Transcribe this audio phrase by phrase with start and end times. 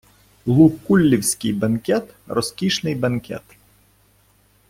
[0.45, 3.43] Лукуллівський бенкет- розкішний бенкет